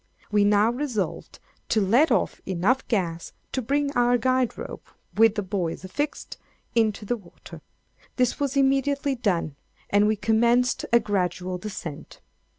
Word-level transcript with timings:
We 0.31 0.43
now 0.43 0.71
resolved 0.71 1.37
to 1.69 1.79
let 1.79 2.11
off 2.11 2.41
enough 2.47 2.87
gas 2.87 3.33
to 3.51 3.61
bring 3.61 3.91
our 3.91 4.17
guide 4.17 4.57
rope, 4.57 4.87
with 5.15 5.35
the 5.35 5.43
buoys 5.43 5.83
affixed, 5.83 6.39
into 6.73 7.05
the 7.05 7.17
water. 7.17 7.61
This 8.15 8.39
was 8.39 8.57
immediately 8.57 9.13
done, 9.13 9.57
and 9.91 10.07
we 10.07 10.15
commenced 10.15 10.85
a 10.91 10.99
gradual 10.99 11.59
descent. 11.59 12.19